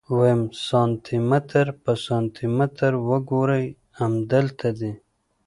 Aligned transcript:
ويم 0.17 0.41
سانتي 0.67 1.17
متر 1.29 1.65
په 1.83 1.91
سانتي 2.05 2.45
متر 2.57 2.91
وګروئ 3.07 3.65
امدلته 4.05 4.67
دي. 4.79 4.91